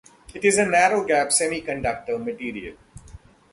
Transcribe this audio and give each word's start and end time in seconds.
It 0.33 0.43
is 0.43 0.57
a 0.57 0.65
narrow-gap 0.65 1.27
semiconductor 1.27 2.17
material. 2.25 2.75